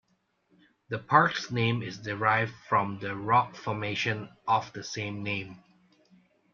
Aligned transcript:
The 0.89 0.97
park's 0.97 1.51
name 1.51 1.83
is 1.83 1.99
derived 1.99 2.53
from 2.67 2.97
the 2.97 3.15
rock 3.15 3.55
formation 3.55 4.29
of 4.47 4.73
the 4.73 4.83
same 4.83 5.21
name. 5.21 5.63